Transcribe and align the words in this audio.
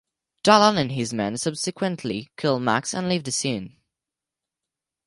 Jalal 0.43 0.77
and 0.79 0.93
his 0.93 1.13
men 1.13 1.37
subsequently 1.37 2.31
kill 2.35 2.59
Max 2.59 2.91
and 2.95 3.07
leave 3.07 3.23
the 3.23 3.31
scene. 3.31 3.77